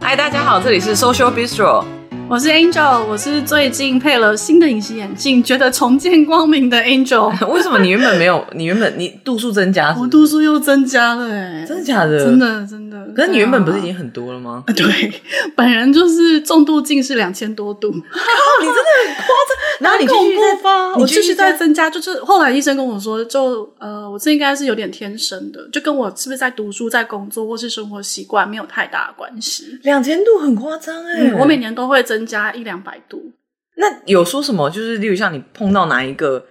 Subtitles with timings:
[0.00, 1.97] 嗨，大家好，这里是 Social Bistro。
[2.30, 7.28] 我是 Angel，我是最近配了新的隐形眼镜，觉得重见光明的 Angel。
[7.50, 8.46] 为什么你原本没有？
[8.52, 10.00] 你原本你度数增加是是？
[10.02, 12.22] 我度数又增加了哎、欸，真的假的？
[12.22, 12.98] 真的真的。
[13.16, 14.62] 可是你原本不是已经很多了吗？
[14.76, 15.10] 对，
[15.56, 17.90] 本人就是重度近视两千多度。
[17.90, 17.96] 靠，
[18.60, 19.58] 你真的很夸张。
[19.80, 21.88] 然后你继续发，我继续在增加。
[21.88, 29.78] 就是后来医生跟我说，就呃，我这应该是有点天生的，就跟我是不是在读书、在工作或是生活习惯没有太大的关系。
[29.82, 32.17] 两千度很夸张哎，我每年都会增。
[32.18, 33.30] 增加一两百度，
[33.76, 34.68] 那有说什么？
[34.68, 36.44] 就是例如像你碰到哪一个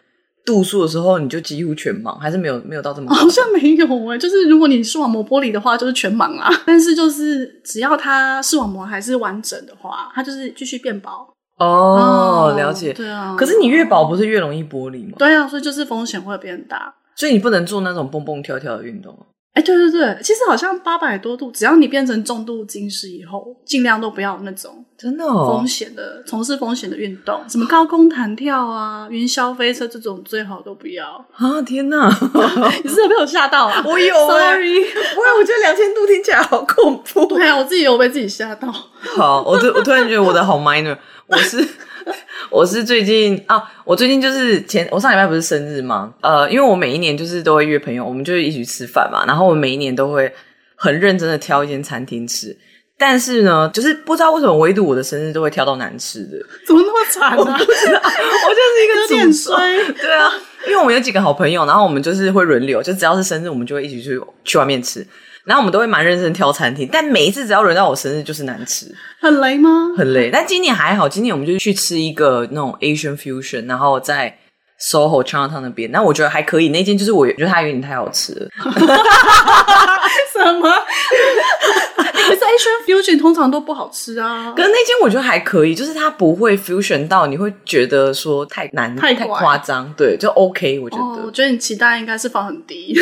[0.46, 3.12] 度数的时候，你就几乎全盲，还是没有没有到这么？
[3.14, 6.50] 好像没有哎、欸，就是如果你视网膜剥离的话，就是全盲啦。
[6.66, 11.12] 但是就是只要它视网膜还是完整的话，它就是继续变薄。
[11.60, 12.94] 哦，了解。
[12.94, 13.36] 对啊。
[13.38, 15.16] 可是你越薄不是越容易剥离吗？
[15.20, 16.96] 对啊，所以就是风险会变大。
[17.14, 19.14] 所以你不能做那种蹦蹦跳跳的运动。
[19.52, 31.62] 哎，对对对，其实好像八百多度，只要你变成重度近视以后，尽量都不要那种真的哦风险的、从事风险的运动，什么高空弹跳啊、云霄飞车这种，最好都不要啊！
[31.62, 32.10] 天哪，
[32.84, 33.82] 你是被我吓到啊？
[33.86, 37.26] 我有，sorry，不会，我觉得两千度听起来好恐怖。
[37.38, 38.72] 对啊，我自己有被自己吓到。
[38.72, 41.66] 好，我突我突然觉得我的好 minor，我是。
[42.50, 46.14] 我是最近啊，我最近就是前我上礼拜不是生日吗？
[46.22, 49.26] 呃，因为我每一年就是都会约朋友，我们就会一起吃饭嘛。
[49.28, 50.34] 然后我每一年都会
[50.76, 52.58] 很认真的挑一间餐厅吃，
[52.98, 57.36] 但是呢，就是不知道为什么唯独我的生日都会挑到难吃的，怎么那么惨啊？
[57.38, 59.94] 我不知道，我就是一个 有点衰。
[59.94, 60.32] 对啊，
[60.66, 65.06] 因为我们有几个好朋友，然后我们就是会轮流，就只要是生日，我们就会一起去去外面吃。
[65.44, 68.86] 然后我们都会蛮认真挑餐厅，但每一次只要轮到我生日，就是难吃。
[69.22, 69.94] 很雷吗？
[69.98, 70.30] 很累。
[70.30, 74.38] 但今年还好，今年我们就去吃一个那种 Asian fusion，然后在
[74.80, 75.92] Soho Chinatown 那边。
[75.92, 78.48] 那我觉得还可以，那间就是我觉得它有点太好吃了。
[80.34, 80.70] 什么？
[81.98, 84.54] 可是 Asian fusion 通常都不好吃啊。
[84.56, 89.92] 可是那间我觉得还可以，就是它不会 fusion 到你会觉得说太难、太夸张。
[89.96, 90.80] 对，就 OK。
[90.80, 92.94] 我觉得，oh, 我觉得你期待应该是放很低，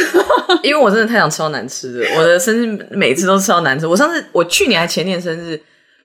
[0.62, 2.06] 因为我真的太想吃到难吃的。
[2.18, 3.88] 我的生日每次都吃到难吃。
[3.88, 5.60] 我上次我去年还前年生日，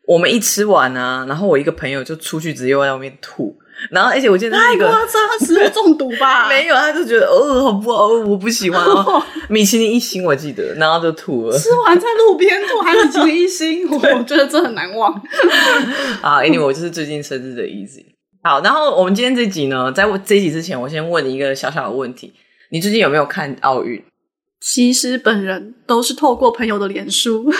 [0.06, 3.54] 我们一吃完啊，然后我一个朋友就出去直接在外面吐。
[3.90, 6.48] 然后，而且我记得是一个太夸张，食物中毒吧？
[6.50, 8.08] 没有，他就觉得哦，好不好？
[8.08, 9.22] 我不喜欢哦。
[9.48, 11.58] 米其林一星，我记得，然后就吐了。
[11.58, 15.12] 吃完在路边吐，还米其林一星，我 觉得这很难忘。
[16.20, 18.04] 啊，Anyway，我就是最近生日的 Easy。
[18.42, 22.32] 好，然后我们今天这集呢，在这一集之前，我先问你一个小小的问题：
[22.70, 24.02] 你最近有没有看奥运？
[24.60, 27.50] 其实本人都是透过朋友的脸书，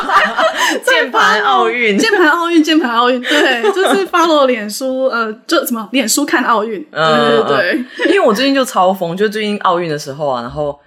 [0.84, 10.78] 键盘奥运，键盘奥运，键盘奥运，对，就是 follow 脸书，呃，就什么脸书看奥运，嗯、对对对，因为我最近就超疯，就最近奥运的时候啊，然后。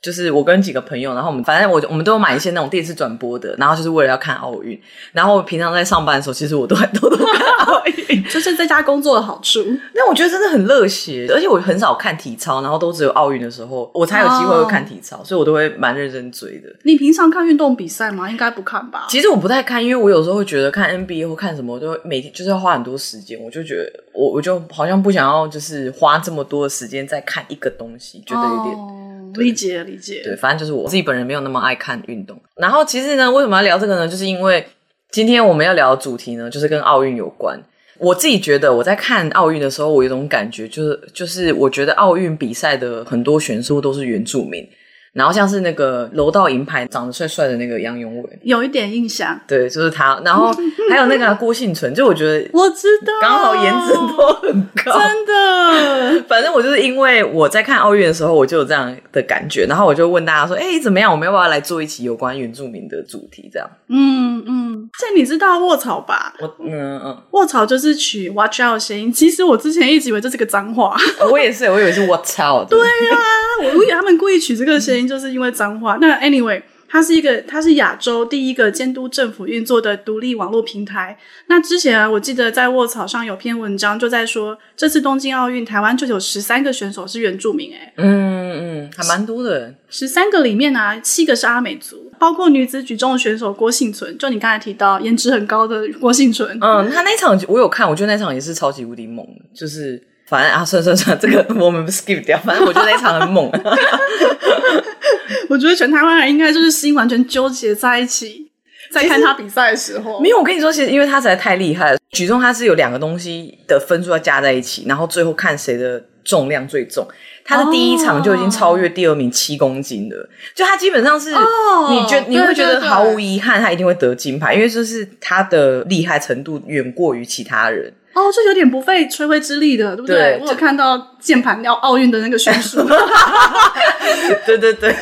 [0.00, 4.80] 就是我跟几个朋友，然后我们反正我我们都有买一些那种电视转播的，然后就是为了要看奥运。
[5.12, 9.60] 然后平常在上班的时候，其实我都还都都看奥运， 就是在家工作的好处。
[9.94, 16.68] 那我觉得真的很热血，而且我很少看体操，然后都只有奥运的时候我才有机会会看体操，哦、所以我都会蛮认真追的。
[16.84, 18.30] 你平常看运动比赛吗？
[18.30, 19.06] 应该不看吧？
[19.10, 28.74] 其实我不太看，因为我有时候会觉得看 NBA 或看什么，我就每天就是要花很多时间，我就觉得我我就好像不想要就是花这么多的时间在看一个东西，觉得有点。
[28.74, 32.40] 哦理解理解，对，反正就是我自己本人没有那么爱看运动。
[32.56, 34.08] 然后其实呢，为什么要聊这个呢？
[34.08, 34.66] 就是因为
[35.10, 37.60] 今天我们要聊的主题呢，就是跟奥运有关。
[37.98, 44.66] 我自己觉得我在看奥运的时候，我有一种感觉，就是就是我觉得奥运比赛的很多选手都是原住民。
[45.12, 49.38] 然后像是那个楼道银牌长得帅帅的那个杨永伟，有一点印象。
[49.46, 50.20] 对，就是他。
[50.24, 50.52] 然后
[50.90, 56.24] 还有那个郭婞淳，就我觉得我知道，刚好颜值都很高，真的。
[56.28, 59.66] 反正我就是因为我在看奥运的时候，我就有这样的感觉。
[59.66, 61.10] 然后我就问大家说：“哎，怎么样？
[61.10, 63.68] 我们要不要来做一期有关原住民的主题？”这样。
[63.88, 64.90] 嗯嗯。
[64.98, 66.32] 这你知道卧槽吧？
[66.40, 67.22] 我嗯嗯。
[67.32, 69.12] 卧槽就是取 watch out 谐音。
[69.12, 70.96] 其实我之前一直以为这是个脏话。
[71.30, 72.64] 我也是，我以为是我操。
[72.64, 73.18] 对啊，
[73.64, 75.07] 我以为他们故意取这个谐音。
[75.08, 75.96] 就是因为脏话。
[76.00, 81.16] 那 anyway，它是一个，它是亚洲第一个监督政府运作的独立网络平台。
[81.46, 87.72] 那之前啊，我记得在卧槽上有篇文章就在说，这次东京奥运，台湾就有十三个选手是原住民。
[87.74, 89.74] 哎，嗯嗯，还蛮多的。
[89.88, 96.58] 十三个里面啊，七个是阿美族，包括女子举重选手郭幸存，就你刚才提到颜值很高的郭幸存。
[96.60, 100.02] 嗯，他那场我有看，我觉得那场也是超级无敌猛的，就是。
[100.28, 102.38] 反正啊，算算算，这个我们 skip 掉。
[102.44, 103.50] 反正我觉得那一场很猛。
[105.48, 108.46] 我觉得全台湾人应该就是心完全纠结在一起。
[108.90, 110.18] 在看他比赛的时候。
[110.18, 117.06] 没有，我跟你说，其实因为他实在太厉害了，举重他是有两个东西的分数要加在一起，然后最后看谁的重量最重。
[117.44, 120.26] 他的第一场就已经超越第二名七公斤了，oh.
[120.54, 127.92] 就他基本上是，你觉、oh, 你会觉得毫无遗憾，他一定会得金牌，因为就是他的厉害程度远过于其他人。
[128.18, 130.16] 哦，这有点不费吹灰之力的，对不对？
[130.16, 132.84] 对，我有看到键盘要奥运的那个选手，
[134.44, 134.92] 对对对，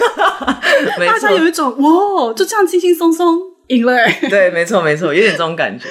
[1.06, 5.88] 大家有一种哇，就这样轻轻松松赢了，哎， 对，没错没错，有点这种感觉。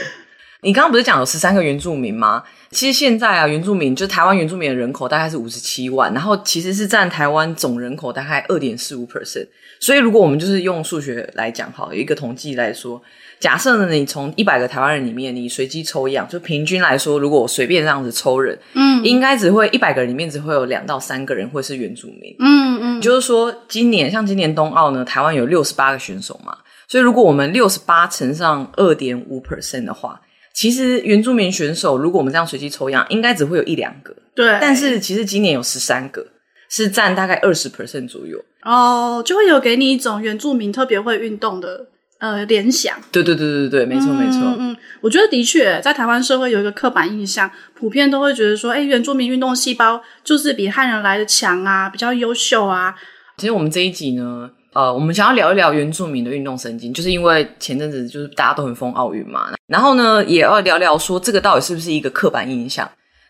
[0.61, 2.41] 你刚刚不是讲有十三个原住民吗？
[2.71, 9.47] 其实现在啊，原住民就台湾原住民的人口大概是五十七万，然后其实是占台湾总人口大概二点四五 percent。
[9.79, 12.99] 所以如果我们就是用数学来讲，好，有一个统计来说，
[13.39, 30.21] 假设呢，你从一百个台湾人里面，你随机抽样，就平均来说，如果我随便这样子抽人，嗯，应该只会一百个人里面只会有两到三个人会是原住民，嗯嗯，就是说今年像今年冬奥呢，台湾有六十八个选手嘛，所以如果我们六十八乘上二点五 percent 的话。
[30.53, 34.15] 其实原住民选手，如果我们这样随机抽样，应该只会有一两个。
[34.33, 36.25] 对，但是其实今年有十三个，
[36.69, 38.41] 是占大概二十 percent 左右。
[38.63, 41.85] 哦，就会有给你一种原住民特别会运动的
[42.19, 42.95] 呃联想。
[43.11, 44.41] 对对对对对，没错没错。
[44.41, 52.95] 嗯嗯，我觉得的确在台湾社会有一个刻板印象，普遍都会觉得说，哎，原住民运动细胞就是比汉人来的强啊，比较优秀啊。
[53.37, 54.49] 其实我们这一集呢。
[54.75, 62.85] 呃，我们想要聊一聊原住民的运动神经，就是因为前阵子就是大家都很疯奥运嘛，然后呢，也要聊聊说这个到底是不是一个刻板印象。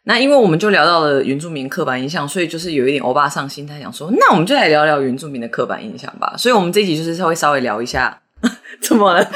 [0.06, 6.34] 那因为我们就聊到了原住民刻板印象，所以就是有一点欧巴桑心态，想说，那我们就来聊聊原住民的刻板印象吧。
[6.36, 8.20] 所以我们这一集就是稍微稍微聊一下。
[8.82, 9.32] 怎么了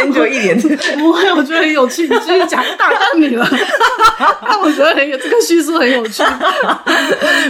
[0.00, 0.58] ？Angel 一脸
[0.98, 2.02] 不会，我觉得很有趣。
[2.08, 3.46] 你继续讲，打断你了。
[4.42, 6.22] 但我觉得很有这个叙述很有趣。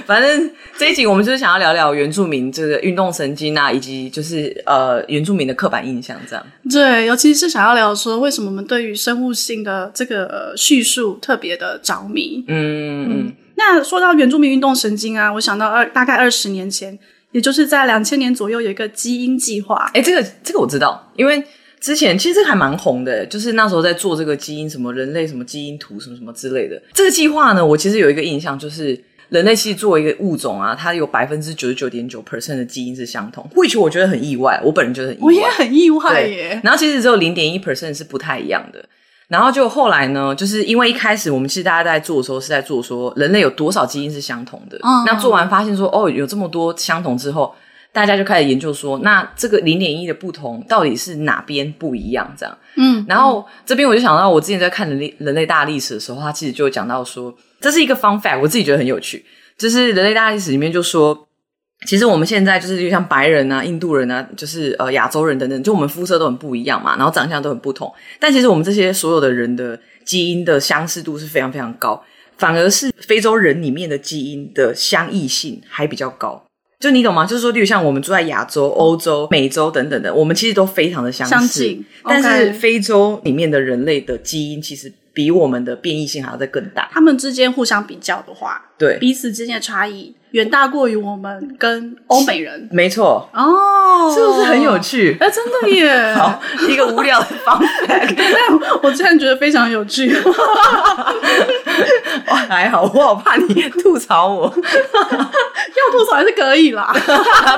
[0.07, 6.45] 反正这一集我们就是想要聊聊原住民这个运动神经啊，以及就是呃原住民的刻板印象这样。
[6.71, 12.45] 对，尤其是想要聊说为什么我们对于生物性的这个叙述特别的着迷。
[12.49, 13.33] 嗯嗯。
[13.57, 16.99] 那说到原住民运动神经啊，我想到二大概二十年前。
[17.33, 21.43] 也就是在两千年左右有一个基因计划，哎，这个这个我知道，因为
[21.79, 26.81] 之前其实这个还蛮红的，就是那时候在做这个基因什么人类什么基因图什么什么之类的。
[26.93, 28.99] 这个计划呢，我其实有一个印象，就是
[29.29, 36.61] 人类其实作为一个物种啊，它有百分之九十九点九 percent 的基因是相同，which 我觉得很意外，我本人觉得很意外，我也很意外耶。
[36.65, 38.85] 然后其实只有零点一 percent 是不太一样的。
[39.31, 44.77] 然后就后来呢，就是因为一开始我们其实大家在做的时候是在做说人类有多少基因是相同的。
[44.83, 47.55] 嗯，那做完发现说哦，有这么多相同之后，
[47.93, 52.29] 大家就开始研究说，那这个零点一的不同到底是哪边不一样？
[52.37, 52.59] 这样。
[52.75, 59.25] 嗯，然后这边我就想到，我之前在看人类人类大历史的时候，他其实就讲到说，这是一个 fun fact，我自己觉得很有趣，
[59.57, 61.29] 就是人类大历史里面就说。
[61.87, 67.93] 其实我们现在就是就像白人啊、印度人啊，就是呃亚洲人等等，就我们肤色都很不一样嘛，然后长相都很不同。
[68.19, 72.03] 但其实我们这些所有的人的基因的相似度是非常非常高，
[72.37, 76.45] 反而是非洲人里面的基因的相异性还比较高。
[76.79, 77.27] 就你懂吗？
[77.27, 81.35] 就是说，例如像我们住在亚洲、欧洲、美洲等等的，我们其实都非常的相似。
[81.35, 81.85] 相近。
[82.05, 86.89] 但是非洲里面的人类的基因其实比我们的变异性还要再更大。
[86.91, 90.17] 他们之间互相比较的话，对彼此之间的差异。
[90.31, 95.17] 远大过于我们跟欧美人，没错哦，是不是很有趣？
[95.19, 96.15] 哎、欸，真的耶！
[96.15, 100.09] 好，一个无聊的方法， 但我竟然觉得非常有趣。
[102.29, 106.95] 哇，还好，我好怕你吐槽我，要吐槽还是可以啦。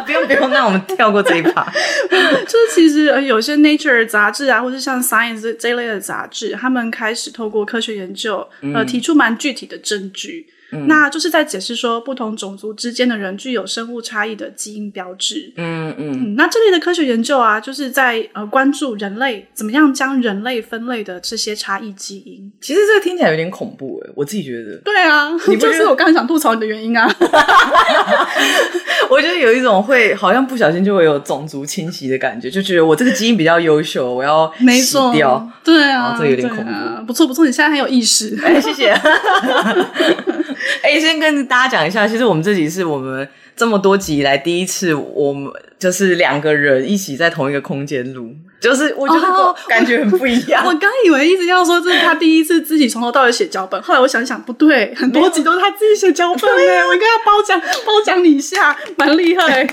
[0.07, 1.71] 不用不用，那我们跳过这一趴。
[2.11, 10.47] 就是其实有些 Nature 杂志啊，或者像 Science 这一类的杂志，他们开始透过科学研究，嗯、呃，提出蛮具体的证据。
[10.73, 15.52] 嗯、那就是在解释说，不同种族之间的人具有生物差异的基因标志。
[15.57, 22.50] 嗯嗯，嗯，那这类的科学研究啊，就是在呃关注人类怎么样将人类分类的这些差异基因。
[22.61, 24.76] 其实这个听起来有点恐怖诶，我自己觉得。
[24.79, 27.09] 对啊，你不就是我刚才想吐槽你的原因啊。
[29.11, 34.50] 我觉得有一种会好像不小心就会有种族侵袭的感觉，就觉得我这个基因比较优秀，我要
[34.81, 35.47] 洗掉。
[35.62, 36.71] 对啊，这有点恐怖。
[36.71, 38.38] 啊、不错不错，你现在很有意识。
[38.43, 38.95] 哎，谢谢。
[40.83, 50.64] 哎，先跟大家讲一下，其实我们这集是我们这么多集以来第一次，我们就是两个人一起在同一个空间录，就是我觉得感觉很不一样。
[50.64, 59.67] 哦、我刚以为一直要说这是他第一次自己从头到尾写脚本，后来我想想不对，很多集都是他自己写脚本哎，啊、我应该要褒奖褒奖你一下，蛮厉害。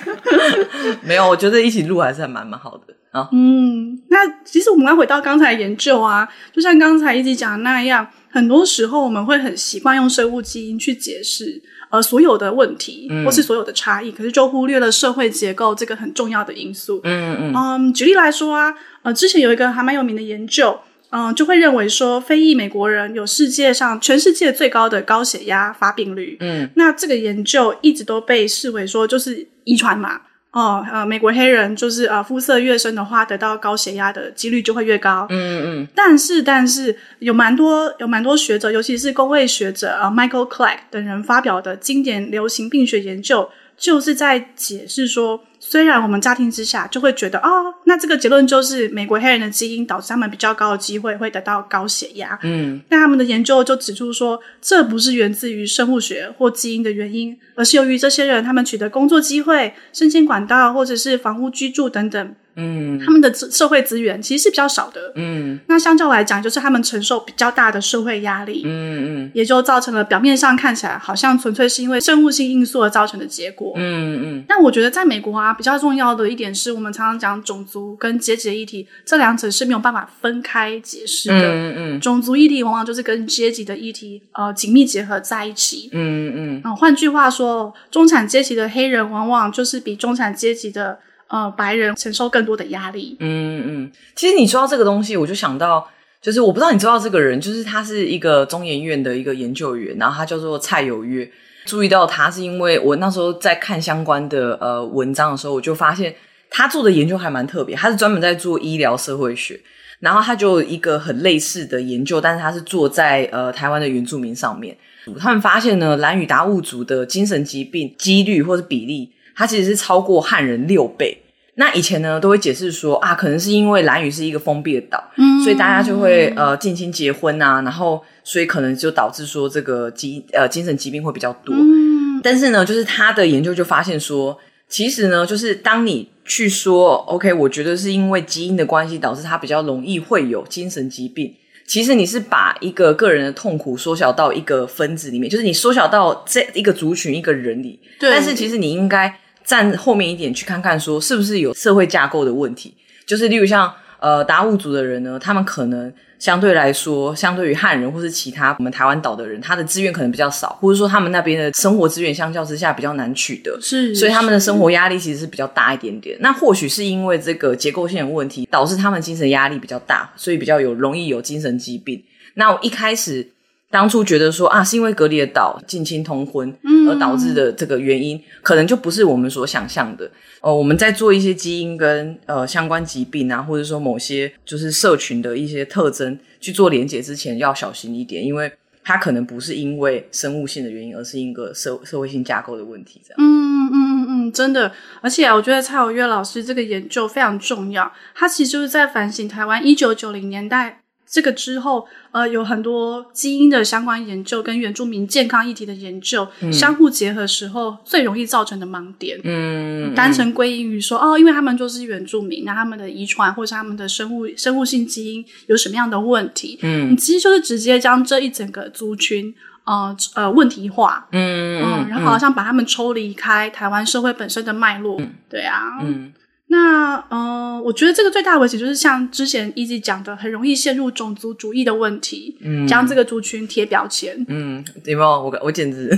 [1.01, 3.29] 没有，我觉得一起录还是还蛮蛮好的啊。
[3.31, 8.07] 嗯，那其实我们要回到刚才研究啊，就像刚才一直讲的那样。
[8.29, 17.01] 很多时候我们会很习惯用生物基因去解释呃所有的问题，嗯、或是所有的差异，可是就忽略了社会结构这个很重要的因素。
[17.03, 26.37] 嗯嗯嗯，举例来说啊，呃，之前有一个还蛮有名的研究，嗯、呃，就会认为说非裔美国人有世界上全世界最高的高血压发病率。
[26.39, 30.21] 嗯，那这个研究一直都被视为说就是遗传嘛。
[30.51, 35.27] 哦，呃，美国黑人就是呃，肤色越深的话，得到高血压的几率就会越高。
[35.29, 35.87] 嗯嗯。
[35.93, 43.47] 但是，但是有蛮多有蛮多学者，尤其是工位学者啊，呃，Michael Clark 等人发表的经典流行病学研究，
[43.79, 45.43] 就是在解释说。
[45.61, 52.39] 虽然我们乍听之下就会觉得哦，那这个结论就是美国黑人的基因导致他们比较高的机会会得到高血压。
[52.43, 62.35] 嗯，但他们的研究就指出说，这不是源自于生物学或基因的原因，而是由于这些人他们取得工作机会、升迁管道或者是房屋居住等等。
[62.55, 65.13] 嗯，他们的社会资源其实是比较少的。
[65.15, 68.63] 嗯，那相较来讲，就是他们承受比较大的社会压力。
[68.65, 73.73] 嗯嗯，也就造成了表面上看起来好像纯粹是因为生物性因素而造成的结果。
[73.77, 74.43] 嗯嗯。
[74.47, 81.35] 但我觉得在美国啊，比较重要的一点是我们常常讲种族跟阶级的议题，这两者是没有办法分开解释的。
[81.35, 81.99] 嗯嗯。
[82.01, 85.89] 种族议题往往就是跟阶级的议题呃紧密结合在一起。
[85.93, 86.61] 嗯嗯。
[86.63, 90.99] 啊，换句话说，中产阶级的黑人往往就是比中产阶级的。
[91.29, 93.15] 呃，白人承受更多的压力。
[93.19, 95.87] 嗯嗯，其实你说到这个东西，我就想到，
[96.21, 101.29] 就是我不知道你知道这个人，就是他是一个中研院的一个研究员，然后他叫做蔡有约。
[101.65, 106.15] 注意到他是因为我那时候在看相关的呃文章的时候，我就发现
[106.49, 109.59] 他做的研究还蛮特别，他是专门在做医疗社会学，
[109.99, 114.75] 然后他就一个很类似的研究，但是他是做在呃台湾的原住民上面。
[115.19, 119.11] 他们发现呢，兰屿达悟族的精神疾病几率或是比例。
[119.39, 121.17] 它其实是超过汉人六倍。
[121.55, 131.55] 那以前呢，都会解释说啊，可能是因为兰屿是一个封闭的岛，嗯，所以大家就会呃近亲结婚啊，然后所以可能就导致说这个疾呃精神疾病会比较多。
[131.55, 141.33] 嗯，但是呢，就是他的研究就发现说，其实呢，就是当你去说 OK，我觉得是因为基因的关系导致他比较容易会有精神疾病。
[141.65, 147.79] 其实你是把一个个人的痛苦缩小到一个分子里面，就是你缩小到这一个族群一个人里。
[147.99, 149.13] 对，但是其实你应该。
[149.49, 152.71] 站后面一点去看看，说是不是有社会架构的问题？
[153.07, 166.15] 就是例如像呃达悟族的人呢，他们可能相对来说，相对于汉人或是其他我们台湾岛的人，他的资源可能比较少，或者说他们那边的生活资源相较之下比较难取得，是，所以他们的生活压力其实是比较大一点点。
[166.19, 172.03] 那或许是因为这个结构性的问题，导致他们精神压力比较大，所以比较有容易有精神疾病。
[172.35, 173.27] 那我一开始。
[173.71, 176.51] 当初觉得说啊，是因为隔离的岛近亲通婚
[176.87, 180.09] 而导致的这个原因，嗯、可能就不是我们所想象的。
[180.41, 188.51] 呃，我们在做一些基因跟呃相关疾病啊，或者说某些就是社群的一些特征去做连结之前，要小心一点，因为
[188.83, 192.99] 它可能不是因为生物性的原因，而是一个社社会性架构的问题。
[193.07, 194.71] 这样，嗯嗯嗯嗯，真的。
[195.01, 200.81] 而且啊，我觉得蔡有月老师这个研究非常重要，他其实就是在反省台湾一九九零年代。
[201.11, 209.19] 这个之后，呃，有很多基因的相关研究跟原住民健康议题的研究、嗯、相互结合时候，最容易造成的盲点。
[209.23, 216.59] 嗯，单纯归因于说，哦，因为他们就是原住民，那他们的遗传或是他们的生物生物性基因有什么样的问题？
[216.61, 221.07] 嗯，你其实就是直接将这一整个族群，呃呃，问题化。
[221.11, 224.97] 嗯嗯，然后好像把他们抽离开台湾社会本身的脉络。
[224.99, 225.79] 嗯、对啊。
[225.81, 226.13] 嗯。
[226.51, 235.09] 那呃，我觉得这个最大的危险就是像之前一直讲的，很容易陷入种族主义的问题，嗯，将这个族群贴标签，嗯，有没有？
[235.09, 235.95] 我我简直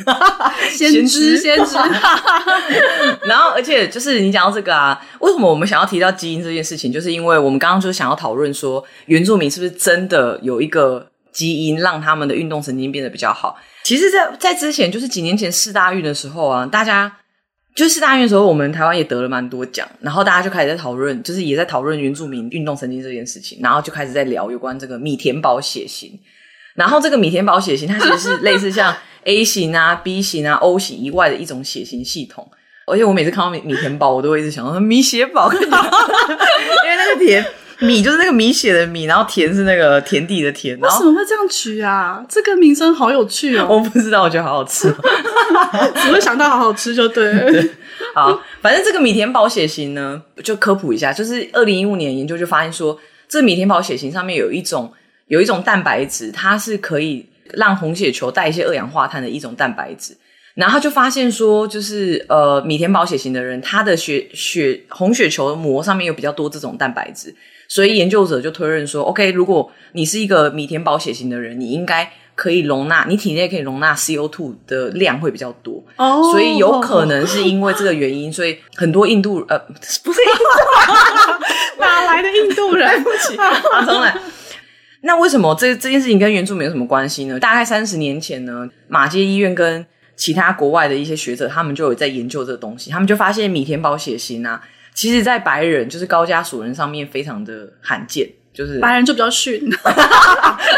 [0.69, 1.77] 先 知先知。
[3.25, 6.91] 然后，而且就是你讲到这个啊，为什么我们想要提到基因这件事情？
[6.91, 13.57] 就是因为我们刚刚就是想要讨论说，原住民是不是真的有一个基因让他们的运动神经变得比较好？
[13.83, 17.19] 其实在，在在之前，就是几年前四大运的时候啊，大家。
[17.73, 26.19] 就是大运的时候，我们台湾也得了蛮多奖，然后大家就开始在讨论，就是也在讨论原住民运动神经这件事情，然后就开始在聊有关这个米田堡血型。
[26.75, 32.49] 然后这个米田堡血型，它其实是类似像 A 型啊、B 型啊、O 型以外的一种血型系统。
[32.87, 37.45] 而且我每次看到米米田堡，我都会一直想到米血堡， 因为那个田。
[37.81, 40.79] 米就是那个米血的米，然后田是那个田地的田。
[40.79, 42.23] 为什么会这样取啊？
[42.29, 43.65] 这个名称好有趣哦！
[43.69, 44.93] 我不知道，我觉得好好吃，
[46.03, 47.39] 只会想到好好吃就对了。
[47.51, 47.71] 对，
[48.13, 52.97] 好，反正这个米田保血型呢，就科普一下，就是二零一五年研究就发现说，
[53.27, 54.93] 这米田保血型上面有一种
[55.27, 60.15] 有一种蛋白质，它是可以让红血球带一些二氧化碳的一种蛋白质。
[60.53, 67.33] 然后他就发现说，就是呃米田保血型的人，他的血血红血球膜上面有比较多这种蛋白质。
[67.73, 79.57] 所以研究者就推论说，OK，如果你是一个米田堡血型的人，你应该可以容纳你体内可以容纳 CO2 的量会比较多，哦、oh，所以有可能是因为这个原因，所以很多印度呃
[80.03, 82.89] 不是印度 哪来的印度人？
[83.01, 84.17] 对不起，马上来。
[85.03, 87.39] 那为什么这这件事情跟原住民有什么关系呢？
[87.39, 89.85] 大概三十年前呢，马街医院跟
[90.17, 94.61] 其他国外的一些学者，他们就有在研究这个东西，他们就发现米田保血型啊，
[94.93, 98.29] 其实在白人就是高加索人上面非常的罕见。
[98.53, 99.61] 就是白人就比较逊，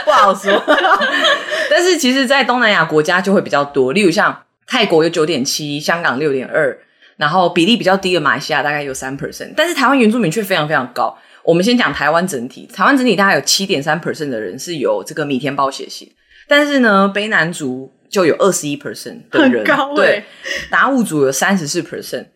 [0.05, 0.63] 不好说。
[1.71, 6.77] 但是其实，在东南亚国家就会比较多，例如像泰国有九点七，香港六点二，
[7.17, 11.17] 然后比例比较低的马来西亚大概有三 percent，但是台湾原住民却非常非常高。
[11.43, 16.07] 我们先讲台湾整体，台湾整体大概有七点三 percent 的人是有这个米田包血型，
[16.47, 20.23] 但是呢，卑南族就有二十一 percent 的人，很高欸、对，
[20.69, 22.27] 达悟族有三十四 percent，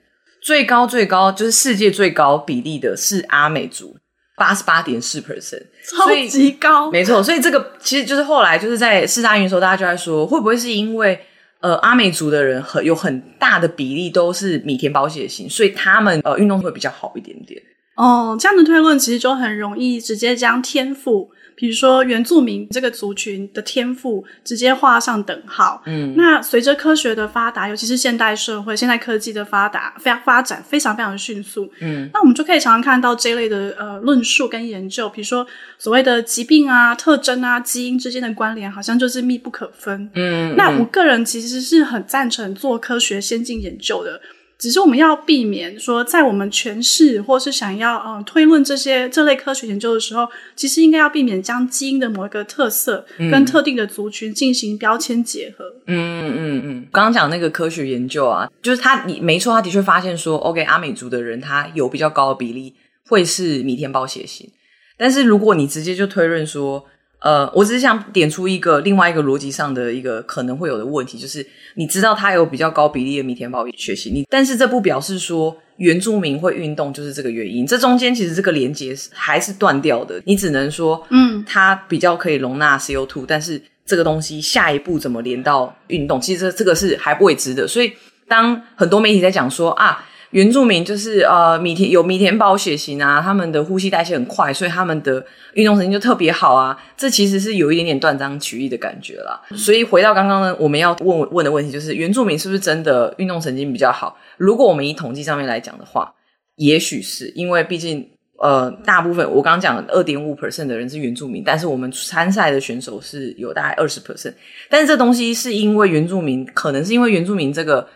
[0.48, 3.98] 最高最高就是世界最高比例的是阿美族。
[4.38, 7.22] 八十八点四 percent，超级高，没错。
[7.24, 11.20] 所以这个其实就是后来就是在四大运的时候，大家就在说，会不会是因为
[11.60, 17.60] 呃阿美族的人很有很大的比例都是米田保血型，所以他们呃运动会比较好一点点。
[17.98, 21.30] 哦，这样的推论其实就很容易直接将天赋。
[21.59, 25.81] 比如说原住民这个族群的天赋直接画上等号。
[25.87, 31.67] 嗯，那随着科学的发达，尤其是现代社会、现代科技的发达，非常发展非常非常的迅速。
[31.81, 35.45] 嗯，那我们就可以常常看到这类的呃论述跟研究，比如说
[35.79, 40.07] 所谓的疾病啊、特征啊、基因之间的关联，好像就是密不可分。
[40.13, 44.21] 嗯，那我个人其实是很赞成做科学先进研究的。
[44.57, 55.65] 只是我们要避免说，在我们诠释或是想要嗯推论这些这类科学研究的时候，其实应该要避免将基因的某一个特色跟特定的族群进行标签结合。
[55.85, 62.73] 嗯嗯嗯，刚刚讲那个科学研究啊，就是他你没错，他的确发现说，OK，阿美族的人他有比较高的比例
[63.07, 64.49] 会是米田包血型，
[64.97, 66.85] 但是如果你直接就推论说。
[67.19, 71.45] 呃，我只是想点出一个另外一个逻辑上的一个可能会有的问题，就是
[71.75, 80.21] 你知道它有比较高比例的米田保学习，你但是这不表示说原住民会运动就是这个原因，这中间其实这个连接还是断掉的。
[80.25, 87.67] 你只能说，嗯，它比较可以容纳 CO2，但是这个东西下一步怎么连到运动，其实这这个是还不未知的。
[87.67, 87.92] 所以
[88.27, 90.06] 当很多媒体在讲说啊。
[90.31, 96.77] 原住民就是呃米田有米田保血型啊，他们的呼吸代谢很快，所以他们的运动神经就特别好啊。
[96.98, 99.42] 这其实是有一点点断章取义的感觉啦。
[99.55, 104.18] 所以回到刚刚呢，我们要问问的问题就是，原住民是不是真的运动神经比较好？
[104.35, 106.13] 如果我们以统计上面来讲的话，
[106.57, 108.05] 也许是因为毕竟
[108.40, 114.33] 呃大部分我刚刚讲二点五 percent 的人是原住民，但是我们参赛的选手是有大概二十 percent，
[114.70, 117.87] 但是这东西是因为原住民，可能是因为原住民这个。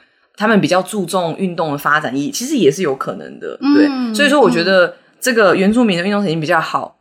[0.42, 3.88] 他们比较注重运动的发展，也其实也是有可能的，对。
[3.88, 6.98] 嗯、所以说，我觉得这个原住民的运动神经比较好。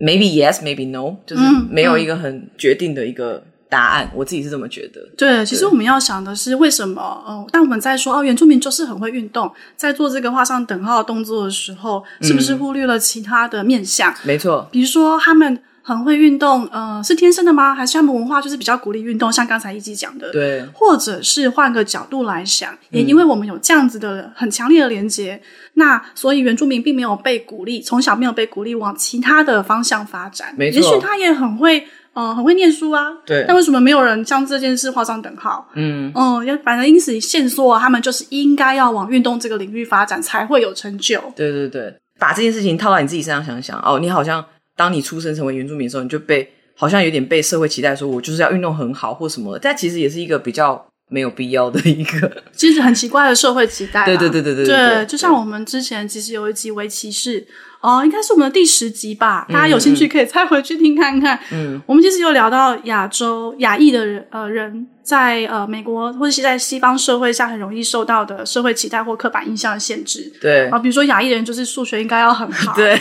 [0.00, 4.06] 嗯、Maybe yes, maybe no，就是没有一个很决定的一个答案。
[4.06, 5.00] 嗯、我自己是这么觉得。
[5.18, 7.00] 对，其实我们要想的是为什么？
[7.00, 14.14] 哦，当我们在说哦，原住民就是很会运动，在做这个画上等号的动作的时候，是不是忽略了其他的面向？
[14.24, 15.62] 没错，比如说他们。
[15.82, 17.74] 很会运动，呃，是天生的吗？
[17.74, 19.32] 还是他们文化就是比较鼓励运动？
[19.32, 30.54] 像刚才一吉讲的，对，或者是换个角度来想，也因为我们有这样子的很强烈的连接，嗯、那所以原住民并没有被鼓励，从小没有被鼓励往其他的方向发展。
[30.56, 33.44] 没错，也许他也很会，呃，很会念书啊，对。
[33.48, 35.66] 但为什么没有人将这件事画上等号？
[35.74, 41.20] 嗯嗯，要、呃、反正因此线索啊，他们就是应该要往运动这个领域发展，才会有成就。
[41.34, 44.44] 对对对，把这件事情套到你自己身上想想，哦，你好像。
[44.80, 54.06] 当你出生成为原住民的时候，你就被好像有点被社会期待，说我就是要运动很好或什么的，但其实也是一个比较没有必要的一个， 其实很奇怪的社会期待。
[54.06, 57.46] 对对对对对对，对，就像我们之前其实有一集围棋士。
[57.80, 61.38] 哦，应该是我们的第十集吧，大家有兴趣可以再回去听看看。
[61.50, 70.30] 嗯，我们其实有聊到亚洲亚裔的人，呃，人在呃美国或者是在西方社会下很容易受到的社会期待或刻板印象的限制。
[70.42, 73.00] 对啊，比如说亚裔人就是数学应该要很好，对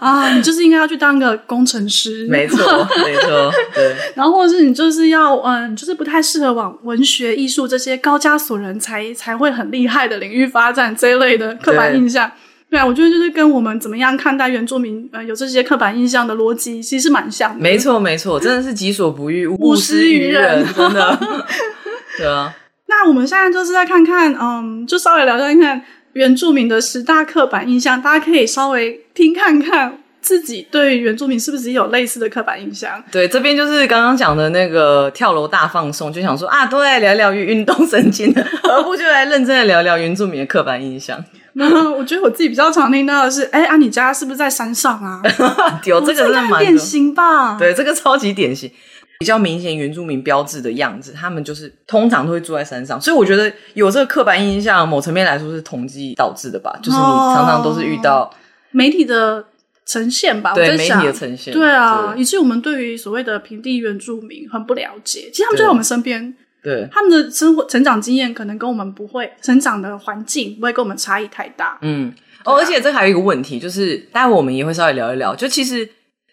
[0.00, 2.58] 啊，你就是应该要去当个工程师，没错
[3.04, 3.94] 没错，对。
[4.16, 12.28] 然后或者是你就是要嗯，就是不太适合往文学艺术这些高加索人才才会很厉害的领域发展这一类的刻板印象。
[12.76, 17.58] 对啊，我觉得就是跟我们怎么样看待原住民，呃，有这些刻板印象的逻辑，其实是蛮像的。
[17.58, 21.18] 没错，没错，真的是己所不欲， 勿施于人，真的。
[22.18, 22.54] 对啊。
[22.86, 33.02] 那我们现在就是再看看，嗯，就稍微聊聊看看原住民的十大刻板印象，大家可以稍微听看看自己对原住民是不是有类似的刻板印象。
[33.10, 41.24] 对，这边就是刚刚讲的那个跳楼大放送，就想说啊，都来聊聊运动神经的， 何不就来认真的聊聊原住民的刻板印象？
[41.56, 45.22] 然后我觉得我自己比较常听到的是，哎，啊，你家是不是在山上啊？
[45.86, 47.56] 有这个是蛮典型吧？
[47.58, 48.70] 对，这个超级典型。
[49.18, 58.30] 比较明显原住民标志的样子，他们就是通常都会住在山上，所以我觉得有这个刻板印象，某层面来说是统计导致的吧，就是你常常都是遇到、哦、
[58.72, 59.42] 媒体的
[59.86, 66.36] 呈现吧，对媒体的呈现，对啊，以致我们对于所谓的平地原住民很不了解，其实他们就在我们身边。
[66.66, 71.78] 对，他们的生活成长经验可能跟我们不会成长的环境不会跟我们差异太大。
[71.80, 75.88] 嗯，啊、哦，而且这还有一个问题，就是待会我们也会稍微聊一聊，就其实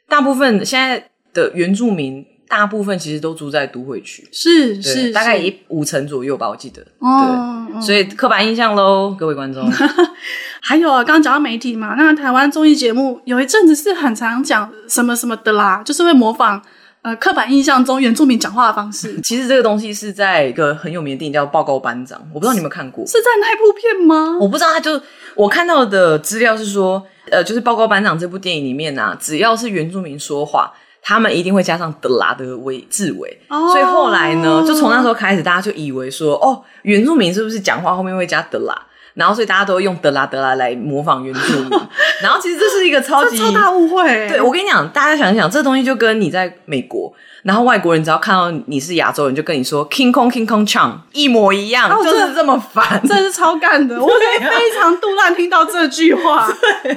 [0.10, 6.82] 大部分现在的原住民，大部分其实都住在都会区，是是，大概一五成左右吧，我记得。
[6.98, 9.72] 哦，对，所以刻板印象喽，各位观众。
[10.64, 16.60] 还有啊，刚刚讲到媒体嘛，那台湾综艺节目有一阵子是很常讲什么什么的啦，就是会模仿。
[17.04, 24.38] 呃，刻板印象中原住民讲话的方式， 其实这个东西是在一个很有名的电影叫《报告班长》，我不知道你有没有看过，是在那部片吗？
[24.40, 25.00] 我不知道，他就
[25.36, 38.74] 我看到的资料是说，呃，就是《报告班长》这部电影里面啊，只要是原住民说话，他们一定会加上德拉的尾字尾，哦，所以后来呢，就从那时候开始，大家就以为说，哦，原住民是不是讲话后面会加的啦？
[39.16, 41.70] 然后，所以大家都用德拉德拉来模仿原住民。
[42.22, 44.28] 然后，其实这是一个超级超大误会。
[44.28, 53.96] 对，我跟你讲，大家想一想，这东西就跟你在美国，然后外国人只要看到你是亚洲人，就跟你说 “King Kong King Kong Chang”，一模一样，哦、就是这么烦， 这是超干的。
[54.02, 56.48] 我非常杜烂听到这句话。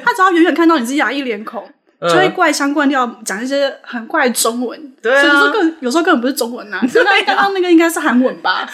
[0.02, 1.62] 他只要远远看到你是亚裔脸孔，
[2.00, 4.80] 就会怪腔怪调讲一些很怪中文。
[5.02, 6.86] 对啊，有时候根有时候根本不是中文呐、啊。
[6.94, 8.66] 刚刚刚那个应该是韩文吧？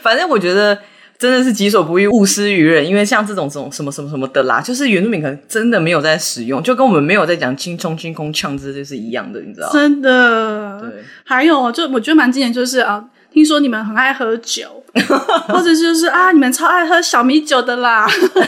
[0.00, 0.78] 反正我觉得。
[1.22, 2.84] 真的是己所不欲，勿施于人。
[2.84, 9.70] 因为像这种这种什么什么什么的啦，就是原住民可能真的没有在使用，就跟我们没有在讲清葱清空呛这就是一样的，你知道？
[9.72, 10.80] 真的。
[10.80, 10.90] 对。
[11.22, 13.04] 还有，就我觉得蛮经典，就是啊。
[13.32, 14.81] 听说你们很爱喝酒，
[15.48, 18.06] 或者就是啊，你们超爱喝小米酒的啦。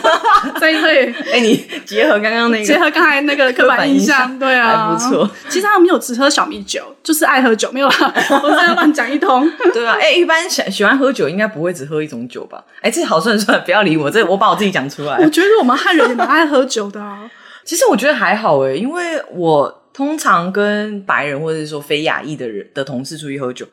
[0.60, 5.30] 对对，哎，你结合刚刚那个，结合刚才那个刻板印象，对啊，还不错。
[5.48, 8.14] 其实他们没有只喝小米酒，就是爱喝酒，没有啦。
[8.42, 9.50] 我在乱讲一通。
[9.72, 12.62] 对啊，哎，一般喜喜欢喝酒，应该不会只喝一种酒吧？
[12.82, 15.16] 哎，这好算算，不要理我，这我把我自己讲出来。
[15.18, 17.30] 我觉得我们汉人也蛮爱喝酒的啊。
[17.64, 23.66] 其实我觉得还好哎，因为我通常跟白人或者是说非亚裔的人的同事出去喝酒。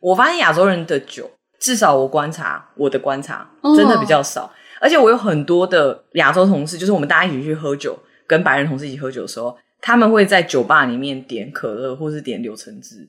[0.00, 1.30] 我发现亚洲人的酒，
[1.64, 4.42] 至少我观察我的观察，真的比较少。
[4.42, 4.50] Oh.
[4.82, 13.08] 而且我有很多的亚洲同事，就是我们大家一起去喝酒，跟白人同事一起喝酒的时候，他们会在酒吧里面点可乐，或是点柳橙汁。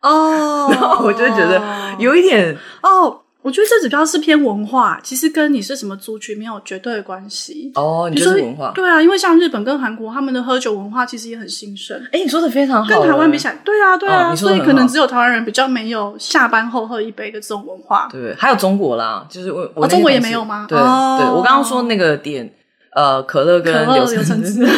[0.00, 0.72] 哦，oh.
[0.72, 1.60] 然后我就觉得
[1.98, 3.20] 有一点哦。
[3.42, 3.46] Oh.
[3.48, 7.72] 我觉得这指标是偏文化，其实跟你是什么族群没有绝对的关系。
[7.74, 8.70] 哦，你就是文化。
[8.74, 11.98] 对啊，因为像日本跟韩国，他们的喝酒文化其实也很兴盛。
[12.12, 18.08] 哎，你说的非常好，跟台湾比起来，对啊，对啊，所以可能只有台湾人比较没有下班后喝一杯的这种文化。
[18.12, 20.66] 对，还有中国啦，就是我，我中国也没有吗？
[20.68, 20.86] 对，对
[21.30, 22.52] 我刚刚说那个点，
[22.94, 24.66] 呃，可乐跟柳橙汁。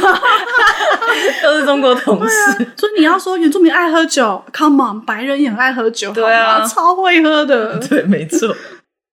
[1.43, 8.49] 都是中国同事，啊，所以你要说原住民爱喝酒，Come on，白人也很爱喝酒，对啊，超会喝的， 对，没错。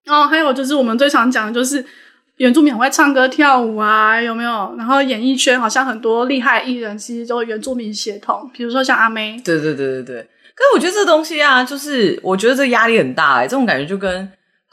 [0.08, 1.84] 哦，还有就是我们最常讲的就是
[2.38, 4.74] 原住民很会唱歌跳舞啊，有没有？
[4.78, 9.40] 然后演艺圈好像很多厉害艺人其实都原住民血统，比如说像阿妹。
[9.44, 10.22] 对对对对对。
[10.56, 14.32] 可是我觉得这东西啊，就是我觉得这压力很大哎，这种感觉就跟。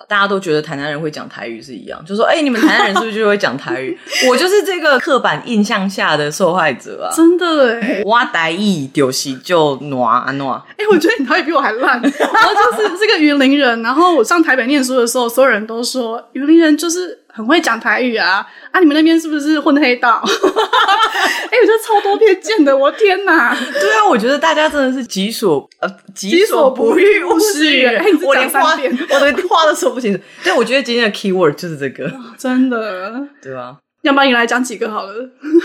[0.09, 7.11] 大家都觉得台南人会讲台语是一样，就说：“哎、欸，你们台南人是不是就会讲台语？” 我就是这个刻板印象下的受害者啊！
[7.17, 10.61] 真的哎，哇台语丢西就暖啊暖。
[10.69, 12.01] 哎、欸，我觉得你台语比我还烂。
[12.03, 17.21] 然后就是这个云林人，然后我上台北念书的时候，所有人都说云林人就是。
[17.37, 18.46] 很会讲台语啊！
[18.70, 20.22] 啊，你们那边是不是混黑道？
[20.25, 23.55] 哎、欸，我觉得超多偏见的，我天哪！
[23.55, 28.03] 对啊，我觉得大家真的是己所呃己所不欲，勿施于人。
[28.25, 30.20] 我连话 我连话都说不清楚。
[30.42, 33.77] 对，我觉得今天的 keyword 就是这个，真的，对吧？
[34.01, 35.12] 要不然你来讲几个好了。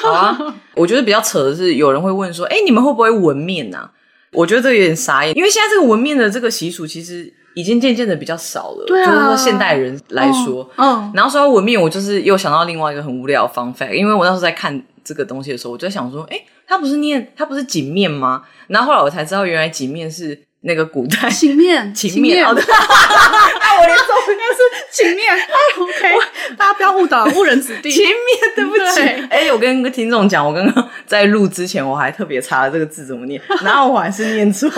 [0.01, 0.37] 好啊，
[0.75, 3.89] 我觉得比较扯的是，有人会问说：“哎、欸，你们会不会纹面啊？”
[4.33, 7.33] 我觉得这个有点傻眼，因为现在这个纹面的这个习俗其实。
[7.53, 18.43] 已经渐渐的比较少了，对啊，就是说现代人来说，嗯，嗯，然后说到纹面，我就是又想到另外一个很无聊的 fun fact，因为我那时候在看这个东西的时候，我就在想说，诶，它不是念，它不是锦面吗？
[18.67, 24.59] 然后后来我才知道，原来锦面是那个古代 情面， 情面，哦，对，我连说应该是
[24.91, 25.33] 情面，
[25.77, 28.15] OK，大家不要误导误人子弟，情面，
[28.55, 34.69] 对不起，哎，我跟听众讲，我刚刚在录之前，我还特别查了这个字怎么念，然后我还是念错，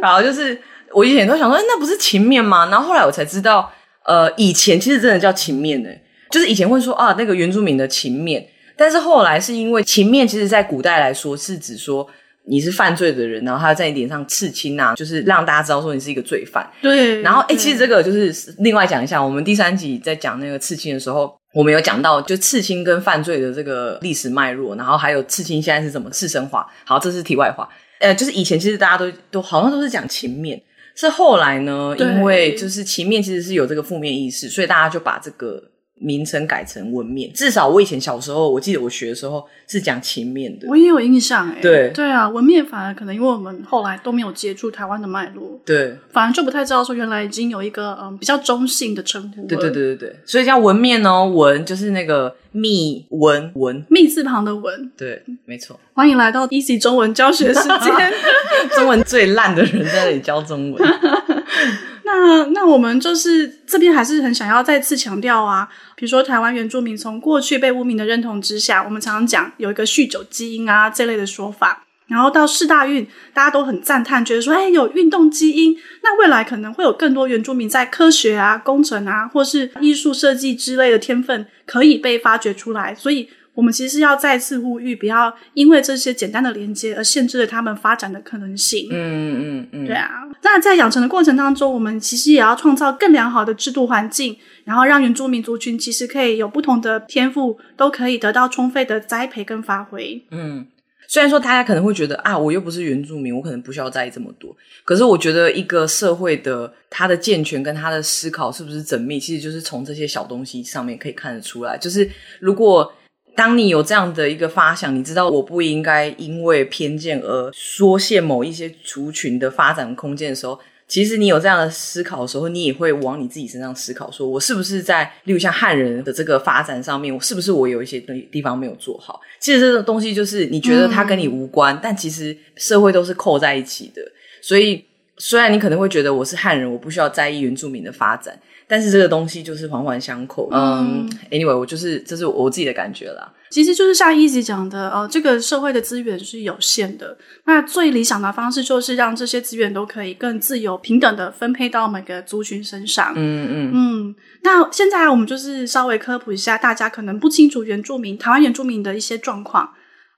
[0.00, 0.58] 然后就是。
[0.94, 2.68] 我以前都想说，那不是情面吗？
[2.70, 3.70] 然后后来我才知道，
[4.04, 5.88] 呃，以前其实真的叫情面呢，
[6.30, 8.46] 就是以前会说啊，那个原住民的情面。
[8.76, 12.04] 但是后来是因为情面，其实在古代来说是指说
[12.46, 16.68] 你是犯罪的人，然后他在你脸上刺青啊，就是让大家知道说你是一个罪犯。
[16.82, 17.22] 对。
[17.22, 26.66] 然后诶，其实这个就是另外讲一下，我们第三集在讲那个刺青的时候，我们有讲到就刺青跟犯罪的这个历史脉络，然后还有刺青现在是怎么刺身化。
[26.84, 27.68] 好，这是题外话。
[28.00, 30.60] 呃，就是以前其实大家都都好像都是讲情面，
[30.94, 35.62] 是后来呢，因为就是前面其实是有这个负面意识，所以大家就把这个。
[36.04, 40.68] 名称改成文面，至少我以前小时候，我记得我学的时候是讲情面的。
[40.68, 41.60] 我也有印象哎、欸。
[41.62, 49.46] 对对啊，文面反而可能因为我们后来都没有接触台湾的脉络，对，反而就不太知道说原来已经有一个嗯比较中性的称呼。
[49.46, 54.92] 对对对对对，所以叫文面哦，文就是那个密文文密字旁的文。
[54.96, 55.80] 对，没错。
[55.94, 58.12] 欢迎来到 Easy 中文教学时间，
[58.76, 60.82] 中文最烂的人在这里教中文。
[62.04, 83.28] 那那我们就是这边还是很想要再次强调啊，比如说台湾原住民从过去被污名的认同之下，我们常常讲有一个酗酒基因啊这类的说法，然后到世大运大家都很赞叹，觉得说哎有运动基因，那未来可能会有更多原住民在科学啊、工程啊或是艺术设计之类的天分可以被发掘出来，所以。
[83.54, 88.88] 我们其实要再次呼吁，不要因为这些简单的连接而限制了他们发展的可能性。
[88.90, 90.10] 嗯嗯嗯，对啊。
[90.42, 100.22] 那在养成的过程当中，我们其实也要创造更良好的制度环境，然后让原住民族群其实可以有不同的天赋，都可以得到充分的栽培跟发挥。
[100.30, 100.66] 嗯，
[101.08, 104.54] 虽然说大家可能会觉得啊，我又不是原住民，我可能不需要在意这么多。
[104.84, 111.78] 可是我觉得一个社会的它的健全跟它的思考是不是缜密，其实就是从这些小东西上面可以看得出来。
[111.78, 112.92] 就是如果
[113.36, 127.98] 当你有这样的一个发想，你知道我不应该因为偏见而缩限某一些族群的发展空间的时候，其实你有这样的思考的时候，你也会往你自己身上思考，说我是不是在，例如像汉人的这个发展上面，我是不是我有一些
[128.30, 129.20] 地方没有做好？
[129.40, 134.02] 其实这个东西就是你觉得它跟你无关，嗯、但其实社会都是扣在一起的。
[134.40, 134.84] 所以
[135.16, 138.38] 虽然你可能会觉得我是汉人，我不需要在意原住民的发展。
[138.66, 143.30] 但是这个东西就是环环相扣，嗯、um,，anyway，我就是这是我自己的感觉啦。
[143.50, 153.12] 其实就是像 Easy 讲的，呃，这个社会的资源是有限的，那最理想的方式就是让这些资源都可以更自由、平等的分配到每个族群身上。
[153.14, 154.14] 嗯嗯嗯。
[154.42, 159.70] 那现在我们就是稍微科普一下，大家可能不清楚原住民、台湾原住民的一些状况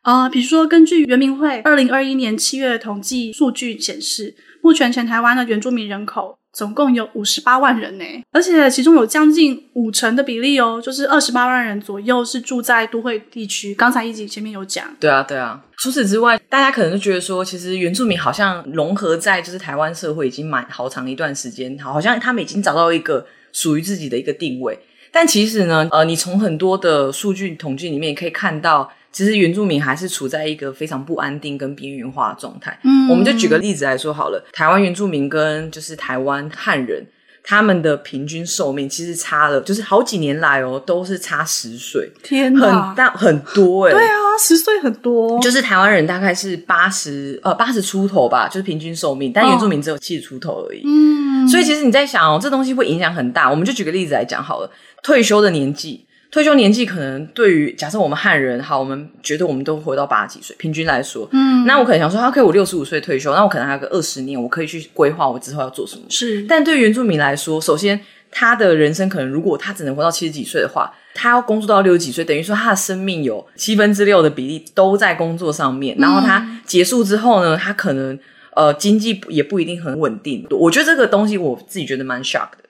[0.02, 6.38] 啊、呃，比如说根据原民会二零二一年七月统计数据显示，目前全台湾的原住民人口。
[6.56, 13.74] 总共有五十八万人呢，而且其中有将近五成的比例哦，就是二十八万人左右是住在都会地区。
[13.74, 15.62] 刚才一集前面有讲，对啊，对啊。
[15.76, 24.78] 除此之外，大家可能就觉得说，其实原住民好像融合在就是台湾社会已经蛮好长一段时间，好像他们已经找到一个属于自己的一个定位。
[25.12, 28.90] 但其实呢，呃，你从很多的数据统计里面也可以看到。
[29.16, 32.78] 其实原住民还是处在一个非常不安定跟边缘化的状态。
[32.84, 37.02] 嗯，我们就举个例子来说好了，台湾原住民跟就是台湾汉人，
[37.42, 42.12] 他们的平均寿命其实差了，就是好几年来哦，都是差十岁。
[42.22, 43.96] 天哪，很大很多哎、欸。
[43.96, 45.40] 对啊，十岁很多。
[45.40, 50.82] 就是台湾人大概是八十呃八十出头吧，就是平均寿命，但原住民只有七十出头而已。
[50.84, 53.50] 嗯，所以其实你在想哦，这东西会影响很大。
[53.50, 54.70] 我们就举个例子来讲好了，
[55.02, 56.05] 退休的年纪。
[56.30, 66.02] 退休年纪可能对于假设我们汉人好，我们觉得我们都活到八十几岁，平均来说，嗯，那我可能想说，OK，我六十五岁退休，那我可能还有个二十年，我可以去规划我之后要做什么。
[66.10, 67.98] 是，但对于原住民来说，首先
[68.30, 78.18] 他的人生可能如果他只能活到七十几岁的话，他要工作到六十几岁，等于说他的生命有七分之六的比例都在工作上面，然后他结束之后呢，他可能
[78.54, 80.44] 呃经济也不一定很稳定。
[80.50, 82.64] 我觉得这个东西我自己觉得蛮 shock 的。